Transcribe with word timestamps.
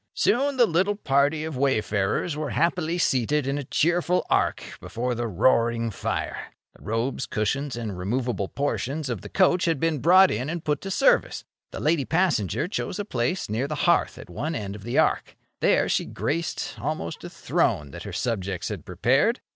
Soon 0.15 0.57
the 0.57 0.65
little 0.65 0.95
party 0.95 1.43
of 1.43 1.55
wayfarers 1.55 2.35
were 2.35 2.49
happily 2.49 2.97
seated 2.97 3.45
in 3.45 3.59
a 3.59 3.63
cheerful 3.63 4.25
arc 4.31 4.63
before 4.81 5.13
the 5.13 5.27
roaring 5.27 5.91
fire. 5.91 6.55
The 6.75 6.81
robes, 6.81 7.27
cushions, 7.27 7.75
and 7.75 7.95
removable 7.95 8.47
portions 8.47 9.09
of 9.11 9.21
the 9.21 9.29
coach 9.29 9.65
had 9.65 9.79
been 9.79 9.99
brought 9.99 10.31
in 10.31 10.49
and 10.49 10.63
put 10.65 10.81
to 10.81 10.89
service. 10.89 11.43
The 11.69 11.79
lady 11.79 12.03
passenger 12.05 12.67
chose 12.67 12.97
a 12.97 13.05
place 13.05 13.47
near 13.47 13.67
the 13.67 13.75
hearth 13.85 14.17
at 14.17 14.27
one 14.27 14.55
end 14.55 14.75
of 14.75 14.81
the 14.81 14.97
arc. 14.97 15.37
There 15.59 15.87
she 15.87 16.05
graced 16.05 16.77
almost 16.81 17.23
a 17.23 17.29
throne 17.29 17.91
that 17.91 18.01
her 18.01 18.11
subjects 18.11 18.69
had 18.69 18.83
prepared. 18.85 19.39